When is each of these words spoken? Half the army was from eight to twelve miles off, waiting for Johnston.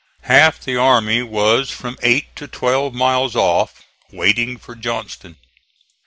Half 0.23 0.61
the 0.61 0.75
army 0.77 1.21
was 1.21 1.69
from 1.69 1.95
eight 2.01 2.35
to 2.37 2.47
twelve 2.47 2.95
miles 2.95 3.35
off, 3.35 3.83
waiting 4.11 4.57
for 4.57 4.73
Johnston. 4.73 5.37